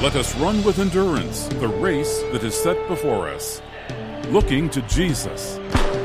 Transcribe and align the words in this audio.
Let 0.00 0.14
us 0.14 0.32
run 0.36 0.62
with 0.62 0.78
endurance 0.78 1.48
the 1.48 1.66
race 1.66 2.22
that 2.30 2.44
is 2.44 2.54
set 2.54 2.86
before 2.86 3.26
us, 3.26 3.60
looking 4.28 4.70
to 4.70 4.80
Jesus, 4.82 5.56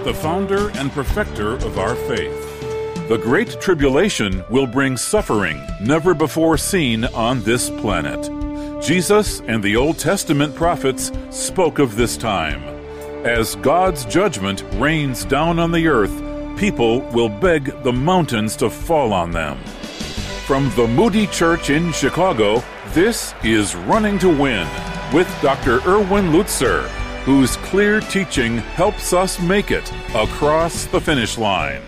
the 0.03 0.17
founder 0.19 0.71
and 0.79 0.91
perfecter 0.91 1.51
of 1.51 1.77
our 1.77 1.93
faith. 1.93 3.07
The 3.07 3.19
Great 3.19 3.61
Tribulation 3.61 4.43
will 4.49 4.65
bring 4.65 4.97
suffering 4.97 5.61
never 5.79 6.15
before 6.15 6.57
seen 6.57 7.05
on 7.05 7.43
this 7.43 7.69
planet. 7.69 8.31
Jesus 8.81 9.41
and 9.41 9.63
the 9.63 9.75
Old 9.75 9.99
Testament 9.99 10.55
prophets 10.55 11.11
spoke 11.29 11.77
of 11.77 11.95
this 11.95 12.17
time. 12.17 12.63
As 13.23 13.53
God's 13.57 14.05
judgment 14.05 14.63
rains 14.73 15.23
down 15.23 15.59
on 15.59 15.71
the 15.71 15.87
earth, 15.87 16.57
people 16.57 17.01
will 17.11 17.29
beg 17.29 17.83
the 17.83 17.93
mountains 17.93 18.55
to 18.55 18.71
fall 18.71 19.13
on 19.13 19.29
them. 19.29 19.59
From 20.45 20.69
the 20.71 20.85
Moody 20.85 21.25
Church 21.27 21.69
in 21.69 21.93
Chicago, 21.93 22.61
this 22.87 23.33
is 23.45 23.75
Running 23.75 24.19
to 24.19 24.27
Win 24.27 24.67
with 25.13 25.25
Dr. 25.41 25.79
Erwin 25.87 26.33
Lutzer, 26.33 26.89
whose 27.23 27.55
clear 27.57 28.01
teaching 28.01 28.57
helps 28.57 29.13
us 29.13 29.39
make 29.39 29.71
it 29.71 29.89
across 30.13 30.83
the 30.87 30.99
finish 30.99 31.37
line. 31.37 31.81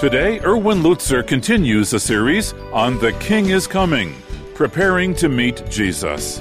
Today, 0.00 0.40
Erwin 0.40 0.78
Lutzer 0.78 1.24
continues 1.26 1.92
a 1.92 2.00
series 2.00 2.54
on 2.72 2.98
The 3.00 3.12
King 3.20 3.50
is 3.50 3.66
Coming, 3.66 4.14
preparing 4.54 5.14
to 5.16 5.28
meet 5.28 5.62
Jesus. 5.68 6.40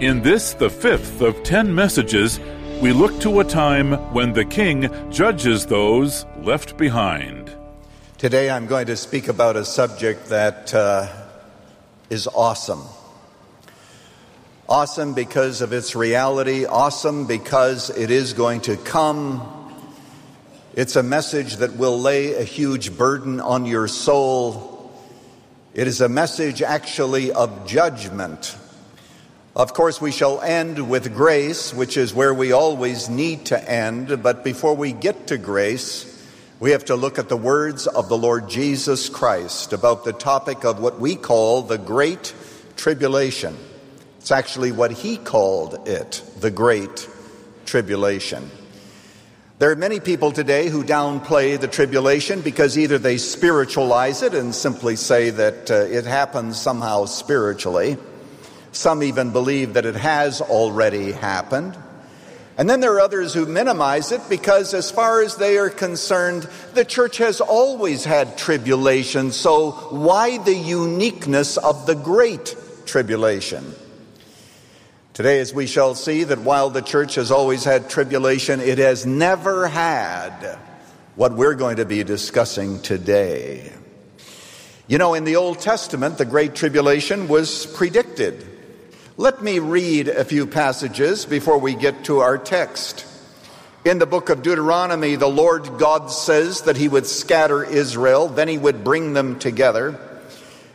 In 0.00 0.22
this, 0.22 0.54
the 0.54 0.70
fifth 0.70 1.20
of 1.20 1.40
ten 1.44 1.72
messages, 1.72 2.40
we 2.82 2.92
look 2.92 3.20
to 3.20 3.38
a 3.38 3.44
time 3.44 3.92
when 4.12 4.32
the 4.32 4.44
King 4.44 4.90
judges 5.08 5.66
those 5.66 6.26
left 6.38 6.76
behind. 6.76 7.56
Today 8.24 8.48
I'm 8.48 8.66
going 8.66 8.86
to 8.86 8.96
speak 8.96 9.28
about 9.28 9.54
a 9.54 9.66
subject 9.66 10.30
that 10.30 10.72
uh, 10.72 11.08
is 12.08 12.26
awesome. 12.26 12.80
Awesome 14.66 15.12
because 15.12 15.60
of 15.60 15.74
its 15.74 15.94
reality, 15.94 16.64
awesome 16.64 17.26
because 17.26 17.90
it 17.90 18.10
is 18.10 18.32
going 18.32 18.62
to 18.62 18.78
come. 18.78 19.76
It's 20.72 20.96
a 20.96 21.02
message 21.02 21.56
that 21.56 21.76
will 21.76 22.00
lay 22.00 22.32
a 22.32 22.44
huge 22.44 22.96
burden 22.96 23.42
on 23.42 23.66
your 23.66 23.88
soul. 23.88 24.90
It 25.74 25.86
is 25.86 26.00
a 26.00 26.08
message 26.08 26.62
actually 26.62 27.30
of 27.30 27.66
judgment. 27.66 28.56
Of 29.54 29.74
course, 29.74 30.00
we 30.00 30.12
shall 30.12 30.40
end 30.40 30.88
with 30.88 31.14
grace, 31.14 31.74
which 31.74 31.98
is 31.98 32.14
where 32.14 32.32
we 32.32 32.52
always 32.52 33.10
need 33.10 33.44
to 33.46 33.70
end. 33.70 34.22
But 34.22 34.44
before 34.44 34.74
we 34.74 34.92
get 34.92 35.26
to 35.26 35.36
grace, 35.36 36.13
we 36.60 36.70
have 36.70 36.84
to 36.86 36.96
look 36.96 37.18
at 37.18 37.28
the 37.28 37.36
words 37.36 37.86
of 37.86 38.08
the 38.08 38.16
Lord 38.16 38.48
Jesus 38.48 39.08
Christ 39.08 39.72
about 39.72 40.04
the 40.04 40.12
topic 40.12 40.64
of 40.64 40.78
what 40.78 41.00
we 41.00 41.16
call 41.16 41.62
the 41.62 41.78
Great 41.78 42.32
Tribulation. 42.76 43.56
It's 44.18 44.30
actually 44.30 44.70
what 44.70 44.92
he 44.92 45.16
called 45.16 45.88
it, 45.88 46.22
the 46.38 46.50
Great 46.50 47.08
Tribulation. 47.66 48.50
There 49.58 49.70
are 49.70 49.76
many 49.76 49.98
people 49.98 50.32
today 50.32 50.68
who 50.68 50.84
downplay 50.84 51.58
the 51.58 51.68
tribulation 51.68 52.40
because 52.40 52.78
either 52.78 52.98
they 52.98 53.18
spiritualize 53.18 54.22
it 54.22 54.34
and 54.34 54.54
simply 54.54 54.96
say 54.96 55.30
that 55.30 55.70
uh, 55.70 55.74
it 55.74 56.04
happens 56.04 56.60
somehow 56.60 57.06
spiritually. 57.06 57.96
Some 58.72 59.02
even 59.02 59.30
believe 59.30 59.74
that 59.74 59.86
it 59.86 59.96
has 59.96 60.40
already 60.40 61.12
happened. 61.12 61.76
And 62.56 62.70
then 62.70 62.78
there 62.80 62.92
are 62.94 63.00
others 63.00 63.34
who 63.34 63.46
minimize 63.46 64.12
it 64.12 64.20
because, 64.28 64.74
as 64.74 64.90
far 64.90 65.22
as 65.22 65.36
they 65.36 65.58
are 65.58 65.70
concerned, 65.70 66.48
the 66.74 66.84
church 66.84 67.18
has 67.18 67.40
always 67.40 68.04
had 68.04 68.38
tribulation, 68.38 69.32
so 69.32 69.72
why 69.90 70.38
the 70.38 70.54
uniqueness 70.54 71.56
of 71.56 71.86
the 71.86 71.96
great 71.96 72.54
tribulation? 72.86 73.74
Today, 75.14 75.40
as 75.40 75.52
we 75.52 75.66
shall 75.66 75.96
see, 75.96 76.22
that 76.24 76.40
while 76.40 76.70
the 76.70 76.82
church 76.82 77.16
has 77.16 77.32
always 77.32 77.64
had 77.64 77.90
tribulation, 77.90 78.60
it 78.60 78.78
has 78.78 79.04
never 79.04 79.66
had 79.66 80.58
what 81.16 81.32
we're 81.34 81.54
going 81.54 81.76
to 81.76 81.84
be 81.84 82.04
discussing 82.04 82.80
today. 82.82 83.72
You 84.86 84.98
know, 84.98 85.14
in 85.14 85.24
the 85.24 85.36
Old 85.36 85.60
Testament, 85.60 86.18
the 86.18 86.24
Great 86.24 86.54
Tribulation 86.54 87.26
was 87.26 87.66
predicted. 87.66 88.53
Let 89.16 89.44
me 89.44 89.60
read 89.60 90.08
a 90.08 90.24
few 90.24 90.44
passages 90.44 91.24
before 91.24 91.58
we 91.58 91.76
get 91.76 92.06
to 92.06 92.18
our 92.18 92.36
text. 92.36 93.06
In 93.84 94.00
the 94.00 94.06
book 94.06 94.28
of 94.28 94.42
Deuteronomy, 94.42 95.14
the 95.14 95.28
Lord 95.28 95.78
God 95.78 96.10
says 96.10 96.62
that 96.62 96.76
He 96.76 96.88
would 96.88 97.06
scatter 97.06 97.62
Israel, 97.62 98.26
then 98.26 98.48
He 98.48 98.58
would 98.58 98.82
bring 98.82 99.12
them 99.12 99.38
together. 99.38 100.00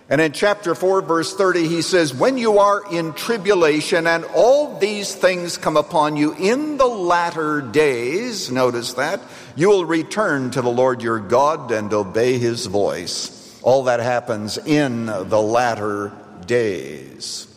And 0.08 0.22
in 0.22 0.32
chapter 0.32 0.74
4, 0.74 1.02
verse 1.02 1.36
30, 1.36 1.68
he 1.68 1.82
says, 1.82 2.14
When 2.14 2.38
you 2.38 2.60
are 2.60 2.82
in 2.90 3.12
tribulation 3.12 4.08
and 4.08 4.24
all 4.34 4.80
these 4.80 5.14
things 5.14 5.58
come 5.58 5.76
upon 5.76 6.16
you 6.16 6.34
in 6.34 6.78
the 6.78 6.88
latter 6.88 7.60
days, 7.60 8.50
notice 8.50 8.94
that, 8.94 9.20
you 9.58 9.68
will 9.68 9.84
return 9.84 10.50
to 10.52 10.62
the 10.62 10.72
Lord 10.72 11.04
your 11.04 11.20
God 11.20 11.74
and 11.74 11.92
obey 11.92 12.38
his 12.38 12.68
voice. 12.68 13.60
All 13.64 13.84
that 13.84 14.00
happens 14.00 14.58
in 14.58 15.08
the 15.08 15.42
latter 15.42 16.14
days. 16.48 17.49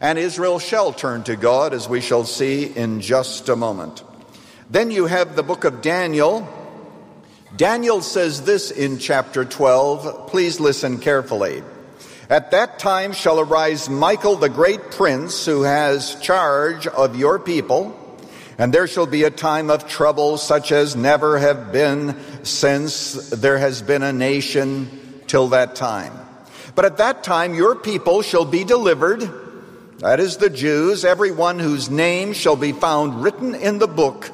And 0.00 0.18
Israel 0.18 0.58
shall 0.58 0.92
turn 0.92 1.24
to 1.24 1.34
God, 1.34 1.74
as 1.74 1.88
we 1.88 2.00
shall 2.00 2.24
see 2.24 2.64
in 2.64 3.00
just 3.00 3.48
a 3.48 3.56
moment. 3.56 4.04
Then 4.70 4.90
you 4.90 5.06
have 5.06 5.34
the 5.34 5.42
book 5.42 5.64
of 5.64 5.82
Daniel. 5.82 6.46
Daniel 7.56 8.00
says 8.02 8.42
this 8.42 8.70
in 8.70 8.98
chapter 8.98 9.44
12. 9.44 10.28
Please 10.28 10.60
listen 10.60 10.98
carefully. 10.98 11.62
At 12.30 12.50
that 12.50 12.78
time 12.78 13.12
shall 13.12 13.40
arise 13.40 13.88
Michael 13.88 14.36
the 14.36 14.50
great 14.50 14.90
prince, 14.90 15.46
who 15.46 15.62
has 15.62 16.20
charge 16.20 16.86
of 16.86 17.16
your 17.16 17.38
people, 17.38 17.98
and 18.58 18.72
there 18.72 18.86
shall 18.86 19.06
be 19.06 19.24
a 19.24 19.30
time 19.30 19.70
of 19.70 19.88
trouble 19.88 20.36
such 20.36 20.70
as 20.70 20.94
never 20.94 21.38
have 21.38 21.72
been 21.72 22.16
since 22.44 23.30
there 23.30 23.56
has 23.58 23.80
been 23.80 24.02
a 24.02 24.12
nation 24.12 24.90
till 25.26 25.48
that 25.48 25.74
time. 25.74 26.12
But 26.74 26.84
at 26.84 26.98
that 26.98 27.24
time 27.24 27.54
your 27.54 27.74
people 27.74 28.22
shall 28.22 28.44
be 28.44 28.62
delivered, 28.62 29.47
that 29.98 30.20
is 30.20 30.36
the 30.36 30.50
Jews, 30.50 31.04
everyone 31.04 31.58
whose 31.58 31.90
name 31.90 32.32
shall 32.32 32.56
be 32.56 32.72
found 32.72 33.22
written 33.22 33.54
in 33.54 33.78
the 33.78 33.88
book, 33.88 34.30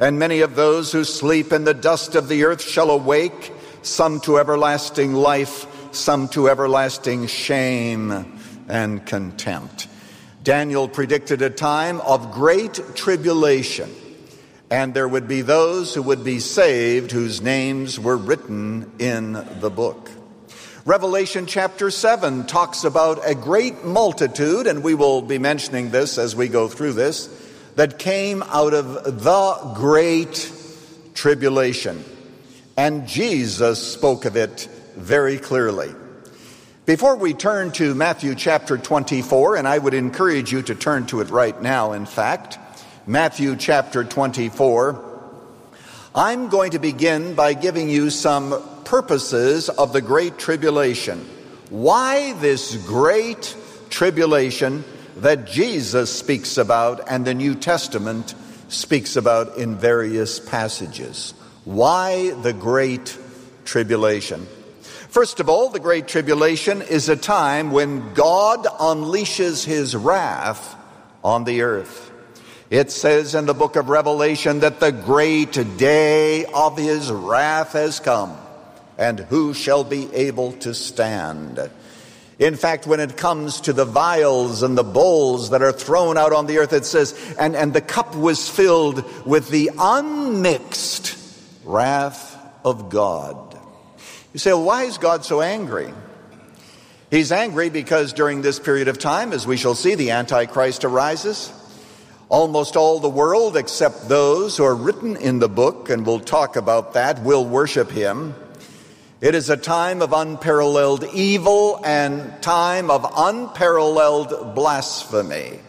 and 0.00 0.18
many 0.18 0.40
of 0.40 0.56
those 0.56 0.92
who 0.92 1.04
sleep 1.04 1.52
in 1.52 1.64
the 1.64 1.74
dust 1.74 2.14
of 2.14 2.28
the 2.28 2.44
earth 2.44 2.62
shall 2.62 2.90
awake, 2.90 3.52
some 3.82 4.20
to 4.20 4.38
everlasting 4.38 5.12
life 5.14 5.66
some 5.94 6.28
to 6.28 6.48
everlasting 6.48 7.26
shame 7.26 8.38
and 8.68 9.04
contempt. 9.06 9.88
Daniel 10.42 10.88
predicted 10.88 11.40
a 11.40 11.50
time 11.50 12.00
of 12.02 12.32
great 12.32 12.80
tribulation, 12.94 13.90
and 14.70 14.92
there 14.92 15.08
would 15.08 15.28
be 15.28 15.40
those 15.40 15.94
who 15.94 16.02
would 16.02 16.24
be 16.24 16.38
saved 16.38 17.12
whose 17.12 17.40
names 17.40 17.98
were 17.98 18.16
written 18.16 18.90
in 18.98 19.32
the 19.60 19.70
book. 19.70 20.10
Revelation 20.86 21.46
chapter 21.46 21.90
7 21.90 22.44
talks 22.44 22.84
about 22.84 23.26
a 23.26 23.34
great 23.34 23.86
multitude, 23.86 24.66
and 24.66 24.84
we 24.84 24.94
will 24.94 25.22
be 25.22 25.38
mentioning 25.38 25.88
this 25.88 26.18
as 26.18 26.36
we 26.36 26.46
go 26.48 26.68
through 26.68 26.92
this, 26.92 27.30
that 27.76 27.98
came 27.98 28.42
out 28.42 28.74
of 28.74 29.24
the 29.24 29.72
great 29.76 30.52
tribulation. 31.14 32.04
And 32.76 33.08
Jesus 33.08 33.82
spoke 33.82 34.26
of 34.26 34.36
it 34.36 34.68
very 34.94 35.38
clearly. 35.38 35.94
Before 36.84 37.16
we 37.16 37.32
turn 37.32 37.72
to 37.72 37.94
Matthew 37.94 38.34
chapter 38.34 38.76
24, 38.76 39.56
and 39.56 39.66
I 39.66 39.78
would 39.78 39.94
encourage 39.94 40.52
you 40.52 40.60
to 40.60 40.74
turn 40.74 41.06
to 41.06 41.22
it 41.22 41.30
right 41.30 41.58
now, 41.62 41.92
in 41.92 42.04
fact, 42.04 42.58
Matthew 43.06 43.56
chapter 43.56 44.04
24, 44.04 45.02
I'm 46.14 46.50
going 46.50 46.72
to 46.72 46.78
begin 46.78 47.34
by 47.34 47.54
giving 47.54 47.88
you 47.88 48.10
some 48.10 48.62
purposes 48.84 49.68
of 49.68 49.92
the 49.92 50.00
Great 50.00 50.38
Tribulation. 50.38 51.18
Why 51.70 52.32
this 52.34 52.76
great 52.86 53.56
tribulation 53.90 54.84
that 55.16 55.46
Jesus 55.46 56.12
speaks 56.12 56.58
about 56.58 57.08
and 57.10 57.24
the 57.24 57.34
New 57.34 57.54
Testament 57.54 58.34
speaks 58.68 59.16
about 59.16 59.56
in 59.56 59.76
various 59.76 60.38
passages? 60.38 61.34
Why 61.64 62.30
the 62.42 62.52
Great 62.52 63.16
Tribulation? 63.64 64.46
First 65.08 65.38
of 65.38 65.48
all, 65.48 65.70
the 65.70 65.80
Great 65.80 66.08
Tribulation 66.08 66.82
is 66.82 67.08
a 67.08 67.16
time 67.16 67.70
when 67.70 68.14
God 68.14 68.64
unleashes 68.64 69.64
his 69.64 69.94
wrath 69.94 70.76
on 71.22 71.44
the 71.44 71.62
earth. 71.62 72.10
It 72.70 72.90
says 72.90 73.34
in 73.34 73.46
the 73.46 73.54
book 73.54 73.76
of 73.76 73.88
Revelation 73.88 74.60
that 74.60 74.80
the 74.80 74.90
great 74.90 75.52
day 75.76 76.44
of 76.46 76.76
his 76.76 77.12
wrath 77.12 77.74
has 77.74 78.00
come, 78.00 78.36
and 78.98 79.18
who 79.18 79.54
shall 79.54 79.84
be 79.84 80.12
able 80.14 80.52
to 80.52 80.74
stand? 80.74 81.70
In 82.38 82.56
fact, 82.56 82.86
when 82.86 82.98
it 82.98 83.16
comes 83.16 83.60
to 83.62 83.72
the 83.72 83.84
vials 83.84 84.62
and 84.62 84.76
the 84.76 84.82
bowls 84.82 85.50
that 85.50 85.62
are 85.62 85.72
thrown 85.72 86.18
out 86.18 86.32
on 86.32 86.46
the 86.46 86.58
earth, 86.58 86.72
it 86.72 86.84
says, 86.84 87.14
and, 87.38 87.54
and 87.54 87.72
the 87.72 87.80
cup 87.80 88.16
was 88.16 88.48
filled 88.48 89.04
with 89.24 89.48
the 89.50 89.70
unmixed 89.78 91.16
wrath 91.64 92.36
of 92.64 92.90
God. 92.90 93.58
You 94.32 94.40
say, 94.40 94.52
well, 94.52 94.64
why 94.64 94.82
is 94.84 94.98
God 94.98 95.24
so 95.24 95.40
angry? 95.40 95.92
He's 97.08 97.30
angry 97.30 97.70
because 97.70 98.12
during 98.12 98.42
this 98.42 98.58
period 98.58 98.88
of 98.88 98.98
time, 98.98 99.32
as 99.32 99.46
we 99.46 99.56
shall 99.56 99.76
see, 99.76 99.94
the 99.94 100.10
Antichrist 100.10 100.84
arises. 100.84 101.52
Almost 102.28 102.74
all 102.74 102.98
the 102.98 103.08
world, 103.08 103.56
except 103.56 104.08
those 104.08 104.56
who 104.56 104.64
are 104.64 104.74
written 104.74 105.14
in 105.16 105.38
the 105.38 105.48
book, 105.48 105.88
and 105.88 106.04
we'll 106.04 106.18
talk 106.18 106.56
about 106.56 106.94
that, 106.94 107.22
will 107.22 107.46
worship 107.46 107.92
him. 107.92 108.34
It 109.24 109.34
is 109.34 109.48
a 109.48 109.56
time 109.56 110.02
of 110.02 110.12
unparalleled 110.12 111.04
evil 111.14 111.80
and 111.82 112.42
time 112.42 112.90
of 112.90 113.10
unparalleled 113.16 114.54
blasphemy. 114.54 115.60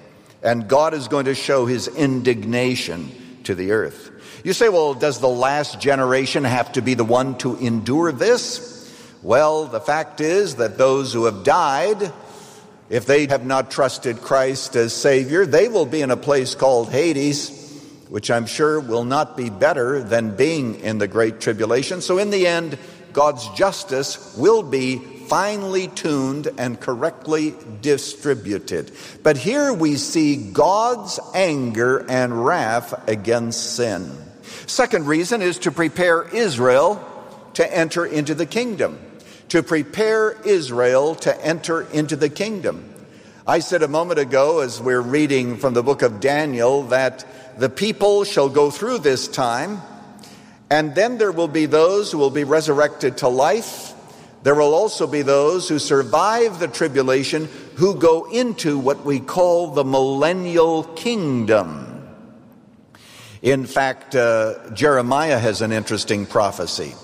And 0.44 0.68
God 0.68 0.94
is 0.94 1.08
going 1.08 1.24
to 1.28 1.36
show 1.36 1.66
his 1.66 1.88
indignation 1.88 3.10
to 3.46 3.56
the 3.56 3.72
earth. 3.72 4.12
You 4.44 4.52
say, 4.52 4.68
well, 4.68 4.94
does 4.94 5.22
the 5.22 5.30
last 5.30 5.80
generation 5.80 6.44
have 6.44 6.74
to 6.74 6.82
be 6.82 6.96
the 6.96 7.06
one 7.06 7.38
to 7.38 7.56
endure 7.56 8.12
this? 8.12 8.94
Well, 9.24 9.68
the 9.68 9.80
fact 9.80 10.20
is 10.20 10.56
that 10.56 10.78
those 10.78 11.14
who 11.14 11.24
have 11.24 11.46
died, 11.46 12.12
if 12.90 13.06
they 13.06 13.26
have 13.28 13.46
not 13.46 13.72
trusted 13.72 14.18
Christ 14.18 14.76
as 14.76 14.92
Savior, 14.92 15.46
they 15.46 15.70
will 15.70 15.86
be 15.86 16.02
in 16.02 16.12
a 16.12 16.18
place 16.18 16.56
called 16.56 16.92
Hades, 16.92 17.62
which 18.10 18.30
I'm 18.30 18.48
sure 18.48 18.82
will 18.82 19.06
not 19.06 19.38
be 19.38 19.50
better 19.50 20.04
than 20.04 20.36
being 20.36 20.82
in 20.82 20.98
the 20.98 21.08
Great 21.08 21.40
Tribulation. 21.40 22.02
So, 22.02 22.18
in 22.18 22.32
the 22.32 22.48
end, 22.48 22.78
God's 23.16 23.50
justice 23.50 24.36
will 24.38 24.62
be 24.62 24.98
finely 24.98 25.88
tuned 25.88 26.48
and 26.60 26.80
correctly 26.80 27.56
distributed. 27.82 28.92
But 29.24 29.38
here 29.38 29.74
we 29.74 29.96
see 29.96 30.52
God's 30.52 31.20
anger 31.34 32.06
and 32.08 32.46
wrath 32.46 33.10
against 33.10 33.76
sin. 33.76 34.12
Second 34.68 35.08
reason 35.08 35.42
is 35.42 35.58
to 35.60 35.72
prepare 35.72 36.22
Israel 36.22 37.04
to 37.56 37.76
enter 37.76 38.06
into 38.06 38.36
the 38.36 38.46
kingdom 38.46 39.00
to 39.50 39.64
prepare 39.64 40.32
Israel 40.44 41.16
to 41.16 41.46
enter 41.46 41.84
into 41.84 42.16
the 42.16 42.30
kingdom. 42.30 42.92
I 43.48 43.60
said 43.60 43.84
a 43.84 43.88
moment 43.88 44.20
ago, 44.20 44.60
as 44.62 44.82
we're 44.82 45.02
reading 45.02 45.58
from 45.58 45.74
the 45.74 45.84
book 45.84 46.02
of 46.02 46.20
Daniel, 46.20 46.84
that 46.84 47.26
the 47.58 47.70
people 47.70 48.24
shall 48.24 48.50
go 48.50 48.72
through 48.72 49.00
this 49.00 49.28
time, 49.28 49.82
and 50.70 50.96
then 50.96 51.18
there 51.18 51.32
will 51.32 51.48
be 51.48 51.66
those 51.66 52.12
who 52.12 52.18
will 52.18 52.32
be 52.32 52.44
resurrected 52.44 53.18
to 53.18 53.28
life. 53.28 53.94
There 54.44 54.56
will 54.56 54.74
also 54.74 55.08
be 55.08 55.22
those 55.22 55.70
who 55.70 55.80
survive 55.80 56.60
the 56.60 56.68
tribulation 56.68 57.50
who 57.76 57.96
go 57.96 58.26
into 58.26 58.78
what 58.78 59.06
we 59.06 59.20
call 59.20 59.72
the 59.72 59.84
millennial 59.84 60.84
kingdom. 60.84 62.08
In 63.42 63.66
fact, 63.66 64.16
uh, 64.16 64.72
Jeremiah 64.72 65.40
has 65.40 65.62
an 65.62 65.72
interesting 65.72 66.26
prophecy. 66.26 66.96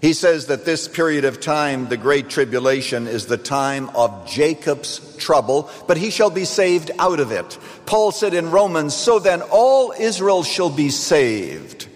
He 0.00 0.14
says 0.14 0.46
that 0.46 0.64
this 0.64 0.88
period 0.88 1.26
of 1.26 1.40
time, 1.40 1.88
the 1.88 1.98
Great 1.98 2.30
Tribulation, 2.30 3.06
is 3.06 3.26
the 3.26 3.36
time 3.36 3.90
of 3.90 4.26
Jacob's 4.26 5.16
trouble, 5.16 5.70
but 5.86 5.98
he 5.98 6.10
shall 6.10 6.30
be 6.30 6.46
saved 6.46 6.90
out 6.98 7.20
of 7.20 7.32
it. 7.32 7.58
Paul 7.84 8.10
said 8.10 8.32
in 8.32 8.50
Romans, 8.50 8.94
So 8.94 9.18
then 9.18 9.42
all 9.50 9.92
Israel 9.92 10.42
shall 10.42 10.70
be 10.70 10.88
saved. 10.88 11.89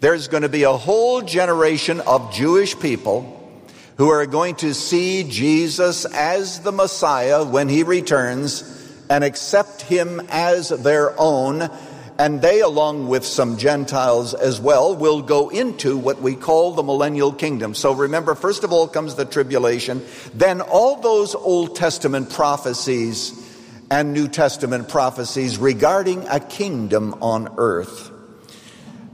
There's 0.00 0.28
going 0.28 0.42
to 0.42 0.48
be 0.48 0.64
a 0.64 0.72
whole 0.72 1.22
generation 1.22 2.00
of 2.00 2.32
Jewish 2.32 2.78
people 2.78 3.32
who 3.96 4.10
are 4.10 4.26
going 4.26 4.56
to 4.56 4.74
see 4.74 5.24
Jesus 5.24 6.04
as 6.04 6.60
the 6.60 6.72
Messiah 6.72 7.44
when 7.44 7.68
he 7.68 7.82
returns 7.82 8.62
and 9.08 9.24
accept 9.24 9.80
him 9.82 10.20
as 10.28 10.68
their 10.68 11.18
own 11.18 11.70
and 12.18 12.40
they, 12.40 12.60
along 12.60 13.08
with 13.08 13.26
some 13.26 13.58
Gentiles 13.58 14.32
as 14.32 14.58
well, 14.58 14.96
will 14.96 15.20
go 15.20 15.50
into 15.50 15.98
what 15.98 16.20
we 16.20 16.34
call 16.34 16.72
the 16.72 16.82
millennial 16.82 17.32
kingdom. 17.32 17.74
So 17.74 17.92
remember, 17.92 18.34
first 18.34 18.64
of 18.64 18.72
all 18.72 18.88
comes 18.88 19.16
the 19.16 19.26
tribulation, 19.26 20.02
then 20.32 20.62
all 20.62 21.00
those 21.00 21.34
Old 21.34 21.76
Testament 21.76 22.30
prophecies 22.30 23.34
and 23.90 24.14
New 24.14 24.28
Testament 24.28 24.88
prophecies 24.88 25.58
regarding 25.58 26.26
a 26.28 26.40
kingdom 26.40 27.14
on 27.20 27.54
earth. 27.58 28.10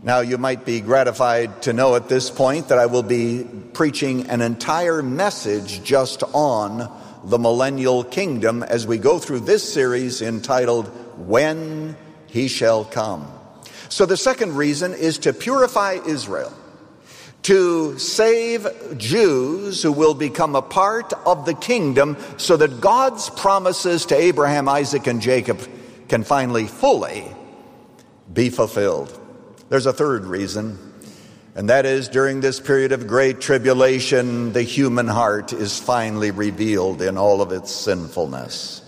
Now, 0.05 0.19
you 0.19 0.37
might 0.37 0.65
be 0.65 0.81
gratified 0.81 1.63
to 1.63 1.73
know 1.73 1.95
at 1.95 2.09
this 2.09 2.29
point 2.29 2.71
that 2.71 2.79
I 2.79 2.87
will 2.87 3.05
be 3.05 3.47
preaching 3.73 4.29
an 4.31 4.41
entire 4.41 5.01
message 5.01 5.85
just 5.85 6.25
on 6.33 6.91
the 7.23 7.39
millennial 7.39 8.03
kingdom 8.03 8.65
as 8.65 8.85
we 8.85 8.99
go 8.99 9.21
through 9.21 9.41
this 9.41 9.73
series 9.73 10.21
entitled 10.21 10.89
When 11.29 11.97
he 12.27 12.49
shall 12.49 12.85
come. 12.85 13.31
So 13.91 14.05
the 14.05 14.17
second 14.17 14.57
reason 14.57 14.93
is 14.93 15.19
to 15.19 15.33
purify 15.33 16.01
Israel, 16.05 16.53
to 17.43 17.97
save 17.97 18.67
Jews 18.99 19.85
who 19.85 19.93
will 19.93 20.15
become 20.15 20.57
a 20.57 20.63
part 20.63 21.13
of 21.25 21.47
the 21.47 21.55
kingdom 21.55 22.17
so 22.39 22.57
that 22.57 22.81
God's 22.81 23.31
promises 23.31 24.07
to 24.07 24.17
Abraham, 24.17 24.69
Isaac, 24.69 25.07
and 25.07 25.23
Jacob 25.23 25.61
can 26.09 26.25
finally 26.25 26.67
fully 26.67 27.25
be 28.33 28.51
fulfilled. 28.51 29.17
There's 29.73 29.87
a 29.87 29.93
third 29.95 30.27
reason, 30.27 30.77
and 31.55 31.71
that 31.71 31.87
is 31.87 32.09
during 32.09 32.43
this 32.43 32.61
period 32.61 32.93
of 32.93 33.07
great 33.07 33.41
tribulation, 33.41 34.53
the 34.53 34.61
human 34.61 35.09
heart 35.09 35.55
is 35.55 35.79
finally 35.79 36.31
revealed 36.31 37.01
in 37.01 37.17
all 37.17 37.41
of 37.41 37.53
its 37.53 37.71
sinfulness. 37.71 38.83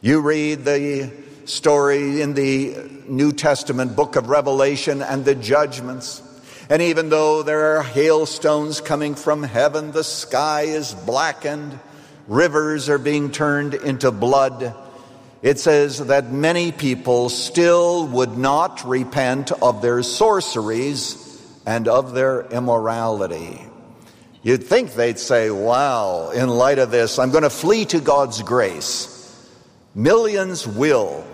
You 0.00 0.20
read 0.20 0.64
the 0.64 1.10
story 1.44 2.20
in 2.20 2.34
the 2.34 2.88
New 3.08 3.32
Testament 3.32 3.96
book 3.96 4.14
of 4.14 4.28
Revelation 4.28 5.02
and 5.02 5.24
the 5.24 5.34
judgments. 5.34 6.22
And 6.70 6.82
even 6.82 7.08
though 7.08 7.42
there 7.42 7.76
are 7.76 7.82
hailstones 7.82 8.80
coming 8.80 9.16
from 9.16 9.42
heaven, 9.42 9.90
the 9.90 10.04
sky 10.04 10.60
is 10.60 10.94
blackened, 10.94 11.80
rivers 12.28 12.88
are 12.88 12.98
being 12.98 13.32
turned 13.32 13.74
into 13.74 14.12
blood. 14.12 14.72
It 15.46 15.60
says 15.60 15.98
that 15.98 16.32
many 16.32 16.72
people 16.72 17.28
still 17.28 18.08
would 18.08 18.36
not 18.36 18.84
repent 18.84 19.52
of 19.52 19.80
their 19.80 20.02
sorceries 20.02 21.40
and 21.64 21.86
of 21.86 22.14
their 22.14 22.40
immorality. 22.48 23.64
You'd 24.42 24.64
think 24.64 24.94
they'd 24.94 25.20
say, 25.20 25.52
Wow, 25.52 26.30
in 26.30 26.48
light 26.48 26.80
of 26.80 26.90
this, 26.90 27.20
I'm 27.20 27.30
going 27.30 27.44
to 27.44 27.50
flee 27.50 27.84
to 27.84 28.00
God's 28.00 28.42
grace. 28.42 29.48
Millions 29.94 30.66
will, 30.66 31.24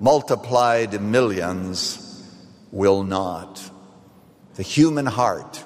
multiplied 0.00 1.02
millions 1.02 2.26
will 2.70 3.02
not. 3.02 3.62
The 4.54 4.62
human 4.62 5.04
heart, 5.04 5.62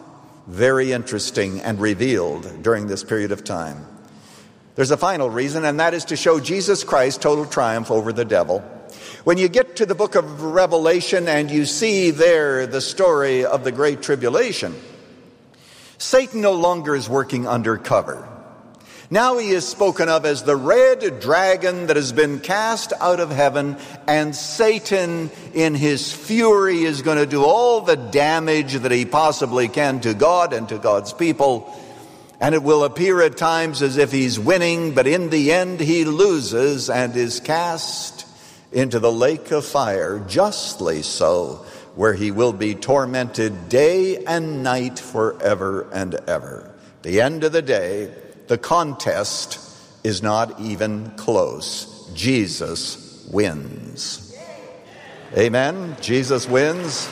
very 0.49 0.91
interesting 0.91 1.61
and 1.61 1.81
revealed 1.81 2.65
during 2.65 2.89
this 2.89 3.05
period 3.05 3.31
of 3.31 3.45
time. 3.45 3.96
There's 4.77 4.91
a 4.91 4.99
final 4.99 5.31
reason, 5.31 5.65
and 5.65 5.81
that 5.81 5.95
is 5.95 6.05
to 6.07 6.17
show 6.17 6.39
Jesus 6.39 6.85
Christ 6.85 7.23
total 7.23 7.47
triumph 7.47 7.91
over 7.91 8.13
the 8.13 8.27
devil. 8.27 8.61
When 9.25 9.39
you 9.39 9.49
get 9.49 9.77
to 9.77 9.87
the 9.87 9.95
book 9.95 10.15
of 10.15 10.43
Revelation 10.43 11.29
and 11.29 11.51
you 11.51 11.65
see 11.65 12.11
there 12.11 12.67
the 12.67 12.83
story 12.83 13.47
of 13.47 13.65
the 13.65 13.73
Great 13.73 14.03
Tribulation, 14.03 14.75
Satan 15.97 16.43
no 16.43 16.53
longer 16.53 16.95
is 16.95 17.09
working 17.09 17.49
undercover. 17.49 18.29
Now 19.09 19.39
he 19.39 19.51
is 19.51 19.67
spoken 19.67 20.11
of 20.11 20.27
as 20.27 20.43
the 20.43 20.57
red 20.57 21.21
dragon 21.21 21.87
that 21.87 21.97
has 21.97 22.13
been 22.13 22.39
cast 22.39 22.93
out 23.01 23.19
of 23.19 23.31
heaven, 23.31 23.79
and 24.07 24.37
Satan, 24.37 25.31
in 25.55 25.75
his 25.75 26.13
fury, 26.13 26.83
is 26.83 27.01
going 27.01 27.17
to 27.17 27.27
do 27.27 27.45
all 27.45 27.81
the 27.81 27.97
damage 27.97 28.75
that 28.75 28.93
he 28.93 29.07
possibly 29.07 29.69
can 29.69 30.01
to 30.01 30.13
God 30.13 30.53
and 30.53 30.69
to 30.69 30.79
God's 30.79 31.15
people. 31.15 31.73
And 32.41 32.55
it 32.55 32.63
will 32.63 32.85
appear 32.85 33.23
at 33.23 33.37
times 33.37 33.81
as 33.83 33.97
if 33.97 34.13
he's 34.13 34.39
winning, 34.39 34.95
but 34.95 35.07
in 35.07 35.31
the 35.31 35.53
end 35.53 35.81
he 35.81 36.05
loses 36.05 36.91
and 36.91 37.17
is 37.17 37.41
cast 37.41 38.27
into 38.73 38.99
the 38.99 39.13
lake 39.13 39.51
of 39.53 39.65
fire, 39.65 40.19
justly 40.29 41.03
so, 41.03 41.65
where 41.95 42.13
he 42.13 42.31
will 42.31 42.53
be 42.53 42.75
tormented 42.75 43.69
day 43.71 44.23
and 44.25 44.63
night 44.63 44.99
forever 44.99 45.89
and 45.93 46.15
ever. 46.27 46.75
The 47.03 47.23
end 47.23 47.45
of 47.45 47.53
the 47.53 47.63
day, 47.63 48.13
the 48.49 48.59
contest 48.59 49.59
is 50.05 50.23
not 50.23 50.61
even 50.61 51.11
close. 51.13 52.11
Jesus 52.15 53.27
wins. 53.33 54.37
Amen. 55.37 55.97
Jesus 56.01 56.47
wins. 56.49 57.09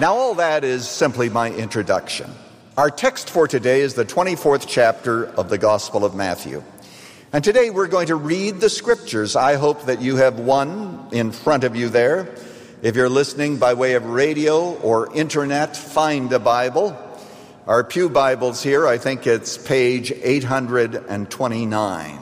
Now, 0.00 0.14
all 0.14 0.34
that 0.34 0.64
is 0.64 0.88
simply 0.88 1.28
my 1.28 1.50
introduction. 1.50 2.30
Our 2.76 2.90
text 2.90 3.30
for 3.30 3.46
today 3.46 3.82
is 3.82 3.94
the 3.94 4.04
24th 4.04 4.64
chapter 4.66 5.26
of 5.26 5.50
the 5.50 5.58
Gospel 5.58 6.04
of 6.04 6.14
Matthew. 6.14 6.64
And 7.32 7.44
today 7.44 7.70
we're 7.70 7.88
going 7.88 8.08
to 8.08 8.16
read 8.16 8.60
the 8.60 8.70
scriptures. 8.70 9.36
I 9.36 9.54
hope 9.54 9.86
that 9.86 10.00
you 10.00 10.16
have 10.16 10.38
one 10.38 11.08
in 11.12 11.32
front 11.32 11.64
of 11.64 11.76
you 11.76 11.88
there. 11.88 12.34
If 12.82 12.96
you're 12.96 13.08
listening 13.08 13.58
by 13.58 13.74
way 13.74 13.94
of 13.94 14.06
radio 14.06 14.74
or 14.80 15.14
internet, 15.14 15.76
find 15.76 16.32
a 16.32 16.38
Bible 16.38 16.96
our 17.64 17.84
Pew 17.84 18.08
Bibles 18.08 18.60
here, 18.60 18.88
I 18.88 18.98
think 18.98 19.24
it's 19.24 19.56
page 19.56 20.10
829. 20.10 22.18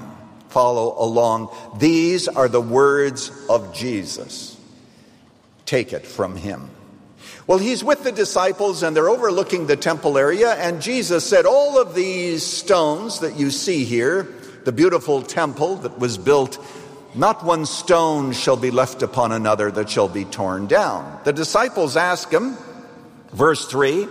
Follow 0.50 0.94
along. 0.98 1.48
These 1.78 2.28
are 2.28 2.46
the 2.46 2.60
words 2.60 3.32
of 3.48 3.72
Jesus. 3.72 4.60
Take 5.64 5.94
it 5.94 6.06
from 6.06 6.36
him. 6.36 6.68
Well, 7.50 7.58
he's 7.58 7.82
with 7.82 8.04
the 8.04 8.12
disciples 8.12 8.84
and 8.84 8.94
they're 8.94 9.08
overlooking 9.08 9.66
the 9.66 9.74
temple 9.74 10.16
area, 10.16 10.54
and 10.54 10.80
Jesus 10.80 11.28
said, 11.28 11.46
All 11.46 11.80
of 11.80 11.96
these 11.96 12.46
stones 12.46 13.18
that 13.18 13.34
you 13.34 13.50
see 13.50 13.82
here, 13.82 14.28
the 14.62 14.70
beautiful 14.70 15.20
temple 15.20 15.74
that 15.78 15.98
was 15.98 16.16
built, 16.16 16.64
not 17.12 17.44
one 17.44 17.66
stone 17.66 18.30
shall 18.34 18.56
be 18.56 18.70
left 18.70 19.02
upon 19.02 19.32
another 19.32 19.68
that 19.72 19.90
shall 19.90 20.08
be 20.08 20.24
torn 20.24 20.68
down. 20.68 21.22
The 21.24 21.32
disciples 21.32 21.96
ask 21.96 22.30
him, 22.30 22.56
verse 23.32 23.66
3, 23.66 24.04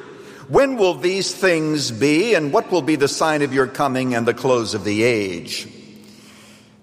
When 0.49 0.75
will 0.75 0.95
these 0.95 1.33
things 1.33 1.91
be, 1.91 2.33
and 2.33 2.51
what 2.51 2.69
will 2.69 2.81
be 2.81 2.97
the 2.97 3.07
sign 3.07 3.41
of 3.41 3.53
your 3.53 3.67
coming 3.67 4.15
and 4.15 4.27
the 4.27 4.33
close 4.33 4.73
of 4.73 4.83
the 4.83 5.03
age? 5.03 5.65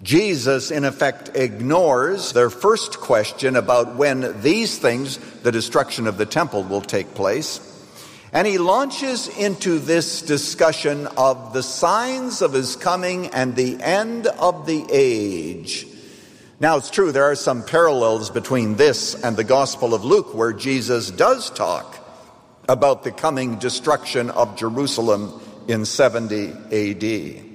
Jesus, 0.03 0.71
in 0.71 0.85
effect, 0.85 1.31
ignores 1.35 2.33
their 2.33 2.50
first 2.50 3.00
question 3.00 3.57
about 3.57 3.97
when 3.97 4.41
these 4.43 4.79
things, 4.79 5.17
the 5.43 5.53
destruction 5.53 6.07
of 6.07 6.19
the 6.19 6.26
temple, 6.26 6.62
will 6.62 6.83
take 6.83 7.15
place. 7.15 7.61
And 8.33 8.47
he 8.47 8.59
launches 8.59 9.29
into 9.38 9.79
this 9.79 10.21
discussion 10.21 11.07
of 11.17 11.55
the 11.55 11.62
signs 11.62 12.43
of 12.43 12.53
his 12.53 12.76
coming 12.76 13.29
and 13.29 13.57
the 13.57 13.81
end 13.83 14.26
of 14.26 14.67
the 14.67 14.85
age. 14.91 15.87
Now, 16.61 16.76
it's 16.76 16.91
true, 16.91 17.12
there 17.12 17.25
are 17.25 17.37
some 17.37 17.62
parallels 17.62 18.31
between 18.31 18.76
this 18.76 19.15
and 19.15 19.37
the 19.37 19.45
Gospel 19.45 19.95
of 19.95 20.05
Luke, 20.05 20.35
where 20.35 20.53
Jesus 20.53 21.11
does 21.11 21.50
talk 21.50 21.99
about 22.69 23.05
the 23.05 23.12
coming 23.12 23.59
destruction 23.59 24.31
of 24.31 24.57
Jerusalem 24.57 25.41
in 25.69 25.85
70 25.85 26.53
AD. 26.73 27.46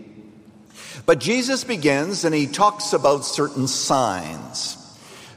But 1.05 1.19
Jesus 1.19 1.63
begins 1.63 2.25
and 2.25 2.33
he 2.33 2.47
talks 2.47 2.93
about 2.93 3.25
certain 3.25 3.67
signs. 3.67 4.77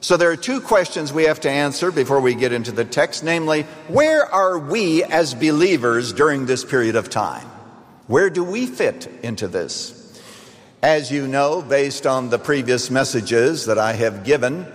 So 0.01 0.19
there 0.19 0.31
are 0.31 0.37
two 0.37 0.61
questions 0.61 1.13
we 1.13 1.25
have 1.25 1.41
to 1.41 1.51
answer 1.51 1.91
before 1.91 2.21
we 2.21 2.35
get 2.35 2.53
into 2.53 2.73
the 2.73 2.85
text 2.85 3.25
namely, 3.25 3.63
where 3.89 4.27
are 4.27 4.59
we 4.59 5.03
as 5.03 5.35
believers 5.35 6.13
during 6.13 6.45
this 6.45 6.65
period 6.65 6.95
of 6.95 7.09
time? 7.09 7.49
Where 8.07 8.29
do 8.29 8.45
we 8.45 8.67
fit 8.67 9.07
into 9.23 9.49
this? 9.49 10.01
As 10.83 11.11
you 11.11 11.27
know, 11.27 11.63
based 11.63 12.07
on 12.07 12.29
the 12.29 12.39
previous 12.39 12.91
messages 12.91 13.65
that 13.65 13.79
I 13.79 13.95
have 13.95 14.25
given, 14.25 14.67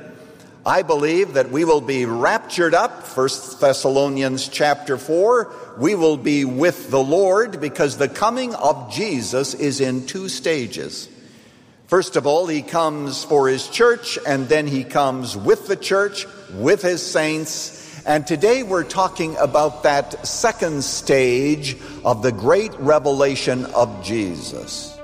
I 0.69 0.83
believe 0.83 1.33
that 1.33 1.49
we 1.49 1.65
will 1.65 1.81
be 1.81 2.05
raptured 2.05 2.75
up, 2.75 3.03
1 3.17 3.29
Thessalonians 3.59 4.47
chapter 4.49 4.99
4. 4.99 5.51
We 5.79 5.95
will 5.95 6.15
be 6.15 6.45
with 6.45 6.91
the 6.91 7.01
Lord 7.01 7.59
because 7.59 7.97
the 7.97 8.07
coming 8.07 8.53
of 8.53 8.93
Jesus 8.93 9.55
is 9.55 9.81
in 9.81 10.05
two 10.05 10.29
stages. 10.29 11.09
First 11.87 12.15
of 12.17 12.27
all, 12.27 12.45
he 12.45 12.61
comes 12.61 13.23
for 13.23 13.47
his 13.47 13.67
church, 13.67 14.19
and 14.27 14.47
then 14.47 14.67
he 14.67 14.83
comes 14.83 15.35
with 15.35 15.65
the 15.65 15.75
church, 15.75 16.27
with 16.53 16.83
his 16.83 17.01
saints. 17.03 18.05
And 18.05 18.27
today 18.27 18.61
we're 18.61 18.83
talking 18.83 19.37
about 19.37 19.81
that 19.81 20.27
second 20.27 20.83
stage 20.83 21.77
of 22.05 22.21
the 22.21 22.31
great 22.31 22.75
revelation 22.79 23.65
of 23.65 24.03
Jesus. 24.03 24.98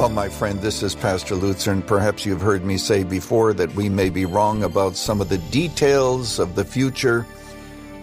Well, 0.00 0.08
my 0.08 0.30
friend, 0.30 0.62
this 0.62 0.82
is 0.82 0.94
Pastor 0.94 1.34
Lutzer, 1.34 1.72
and 1.72 1.86
perhaps 1.86 2.24
you've 2.24 2.40
heard 2.40 2.64
me 2.64 2.78
say 2.78 3.04
before 3.04 3.52
that 3.52 3.74
we 3.74 3.90
may 3.90 4.08
be 4.08 4.24
wrong 4.24 4.62
about 4.62 4.96
some 4.96 5.20
of 5.20 5.28
the 5.28 5.36
details 5.52 6.38
of 6.38 6.54
the 6.54 6.64
future. 6.64 7.26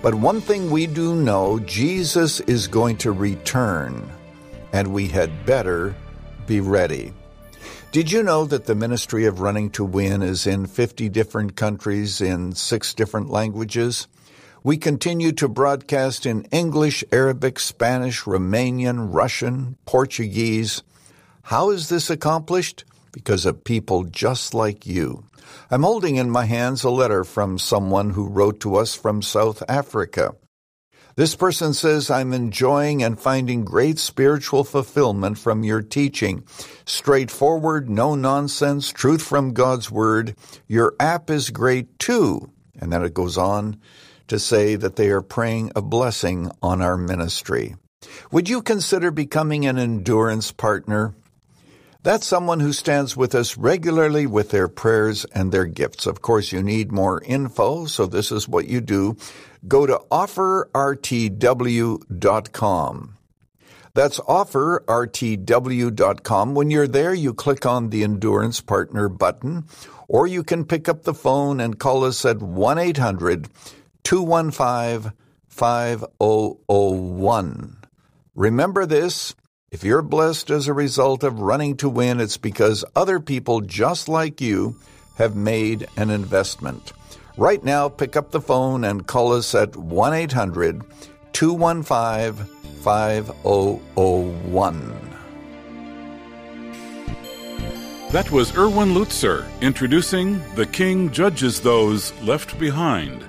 But 0.03 0.13
one 0.13 0.39
thing 0.39 0.69
we 0.69 0.85
do 0.85 1.15
know 1.15 1.57
Jesus 1.57 2.39
is 2.41 2.67
going 2.67 2.97
to 2.97 3.11
return, 3.11 4.07
and 4.73 4.93
we 4.93 5.07
had 5.07 5.43
better 5.47 5.95
be 6.45 6.59
ready. 6.59 7.13
Did 7.91 8.11
you 8.11 8.21
know 8.21 8.45
that 8.45 8.65
the 8.65 8.75
ministry 8.75 9.25
of 9.25 9.39
Running 9.39 9.71
to 9.71 9.83
Win 9.83 10.21
is 10.21 10.45
in 10.45 10.67
50 10.67 11.09
different 11.09 11.55
countries 11.55 12.21
in 12.21 12.53
six 12.53 12.93
different 12.93 13.31
languages? 13.31 14.07
We 14.63 14.77
continue 14.77 15.31
to 15.31 15.47
broadcast 15.47 16.27
in 16.27 16.43
English, 16.51 17.03
Arabic, 17.11 17.57
Spanish, 17.57 18.25
Romanian, 18.25 19.11
Russian, 19.11 19.77
Portuguese, 19.87 20.83
how 21.47 21.69
is 21.69 21.87
this 21.87 22.09
accomplished? 22.09 22.83
Because 23.13 23.45
of 23.45 23.63
people 23.63 24.03
just 24.03 24.53
like 24.53 24.85
you. 24.85 25.23
I'm 25.71 25.83
holding 25.83 26.17
in 26.17 26.29
my 26.29 26.43
hands 26.43 26.83
a 26.83 26.89
letter 26.89 27.23
from 27.23 27.57
someone 27.57 28.09
who 28.09 28.27
wrote 28.27 28.59
to 28.59 28.75
us 28.75 28.95
from 28.95 29.21
South 29.21 29.63
Africa. 29.69 30.35
This 31.15 31.37
person 31.37 31.73
says, 31.73 32.11
I'm 32.11 32.33
enjoying 32.33 33.01
and 33.01 33.17
finding 33.17 33.63
great 33.63 33.97
spiritual 33.97 34.65
fulfillment 34.65 35.37
from 35.37 35.63
your 35.63 35.81
teaching. 35.81 36.43
Straightforward, 36.83 37.89
no 37.89 38.13
nonsense, 38.13 38.91
truth 38.91 39.21
from 39.21 39.53
God's 39.53 39.89
Word. 39.89 40.35
Your 40.67 40.95
app 40.99 41.29
is 41.29 41.49
great 41.49 41.97
too. 41.97 42.51
And 42.77 42.91
then 42.91 43.05
it 43.05 43.13
goes 43.13 43.37
on 43.37 43.79
to 44.27 44.37
say 44.37 44.75
that 44.75 44.97
they 44.97 45.11
are 45.11 45.21
praying 45.21 45.71
a 45.77 45.81
blessing 45.81 46.51
on 46.61 46.81
our 46.81 46.97
ministry. 46.97 47.77
Would 48.33 48.49
you 48.49 48.61
consider 48.61 49.11
becoming 49.11 49.65
an 49.65 49.77
endurance 49.77 50.51
partner? 50.51 51.15
That's 52.07 52.25
someone 52.25 52.61
who 52.61 52.71
stands 52.71 53.17
with 53.17 53.35
us 53.35 53.57
regularly 53.57 54.27
with 54.27 54.51
their 54.51 54.69
prayers 54.69 55.25
and 55.25 55.51
their 55.51 55.65
gifts. 55.65 56.07
Of 56.07 56.21
course, 56.21 56.53
you 56.53 56.63
need 56.63 56.89
more 56.89 57.21
info, 57.21 57.83
so 57.83 58.05
this 58.05 58.31
is 58.31 58.47
what 58.47 58.69
you 58.69 58.79
do. 58.79 59.17
Go 59.67 59.85
to 59.85 59.99
offerrtw.com. 60.09 60.73
That's 63.93 64.19
offerrtw.com. 64.21 66.55
When 66.55 66.71
you're 66.71 66.87
there, 66.87 67.13
you 67.13 67.33
click 67.33 67.65
on 67.65 67.89
the 67.89 68.05
Endurance 68.05 68.61
Partner 68.61 69.09
button, 69.09 69.65
or 70.07 70.27
you 70.27 70.45
can 70.45 70.63
pick 70.63 70.87
up 70.87 71.03
the 71.03 71.13
phone 71.13 71.59
and 71.59 71.77
call 71.77 72.05
us 72.05 72.23
at 72.23 72.41
1 72.41 72.77
800 72.77 73.49
215 74.05 75.11
5001. 75.49 77.77
Remember 78.33 78.85
this 78.85 79.35
if 79.69 79.83
you're 79.83 80.01
blessed 80.01 80.49
as 80.49 80.67
a 80.67 80.73
result 80.73 81.23
of 81.23 81.41
running 81.41 81.75
to 81.77 81.89
win, 81.89 82.21
it's 82.21 82.37
because 82.37 82.85
other 82.95 83.19
people 83.19 83.61
just 83.61 84.07
like 84.07 84.39
you 84.39 84.77
have 85.17 85.35
made 85.35 85.87
an 85.97 86.09
investment. 86.09 86.93
Right 87.35 87.63
now, 87.63 87.89
pick 87.89 88.15
up 88.15 88.31
the 88.31 88.39
phone 88.39 88.85
and 88.85 89.05
call 89.05 89.33
us 89.33 89.53
at 89.53 89.75
1 89.75 90.13
800 90.13 90.81
215 91.33 92.45
5001. 92.81 94.93
That 98.11 98.31
was 98.31 98.55
Erwin 98.55 98.93
Lutzer 98.93 99.45
introducing 99.59 100.41
The 100.55 100.65
King 100.65 101.11
Judges 101.11 101.59
Those 101.59 102.13
Left 102.21 102.57
Behind, 102.57 103.21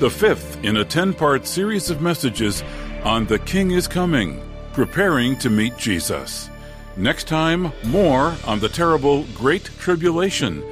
the 0.00 0.10
fifth 0.10 0.58
in 0.64 0.78
a 0.78 0.84
10 0.84 1.14
part 1.14 1.46
series 1.46 1.88
of 1.88 2.00
messages 2.00 2.64
on 3.04 3.26
The 3.26 3.38
King 3.38 3.70
is 3.70 3.86
Coming 3.86 4.42
preparing 4.74 5.38
to 5.38 5.48
meet 5.48 5.76
Jesus. 5.78 6.50
Next 6.96 7.28
time, 7.28 7.72
more 7.84 8.36
on 8.44 8.58
the 8.58 8.68
terrible 8.68 9.24
Great 9.34 9.64
Tribulation 9.78 10.62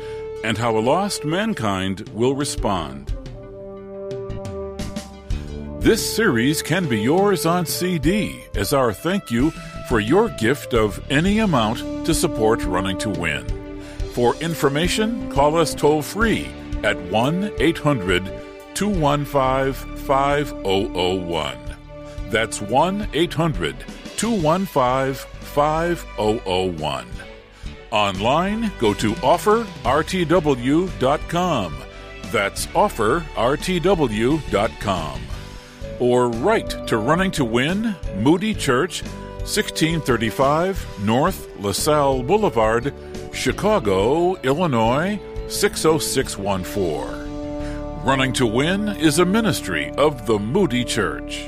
and 0.45 0.59
how 0.59 0.77
a 0.77 0.81
lost 0.81 1.25
mankind 1.25 2.09
will 2.11 2.35
respond. 2.35 3.13
This 5.81 6.15
series 6.15 6.63
can 6.63 6.89
be 6.89 7.01
yours 7.01 7.47
on 7.47 7.67
CD 7.67 8.45
as 8.55 8.73
our 8.73 8.93
thank 8.93 9.31
you 9.31 9.51
for 9.89 10.01
your 10.01 10.29
gift 10.31 10.75
of 10.75 11.01
any 11.11 11.39
amount 11.39 12.07
to 12.07 12.15
support 12.15 12.63
Running 12.65 12.99
to 12.99 13.11
Win. 13.11 13.47
For 14.15 14.37
information, 14.37 15.31
call 15.33 15.57
us 15.57 15.75
toll 15.75 16.03
free 16.03 16.49
at 16.83 17.01
1 17.11 17.53
800 17.59 18.31
215 18.75 19.97
5001. 19.97 21.62
That's 22.33 22.61
1 22.63 23.11
800 23.13 23.77
215 24.17 25.15
5001. 25.15 27.07
Online, 27.91 28.73
go 28.79 28.95
to 28.95 29.13
offerrtw.com. 29.13 31.77
That's 32.33 32.67
offerrtw.com. 32.69 35.21
Or 36.01 36.31
write 36.31 36.87
to 36.87 36.97
Running 36.97 37.31
to 37.33 37.45
Win, 37.45 37.95
Moody 38.17 38.55
Church, 38.55 39.03
1635 39.43 41.05
North 41.05 41.61
LaSalle 41.61 42.23
Boulevard, 42.23 42.95
Chicago, 43.35 44.37
Illinois, 44.37 45.21
60614. 45.49 48.05
Running 48.05 48.33
to 48.33 48.47
Win 48.47 48.89
is 48.89 49.19
a 49.19 49.27
ministry 49.27 49.91
of 49.99 50.27
the 50.27 50.39
Moody 50.39 50.85
Church. 50.85 51.45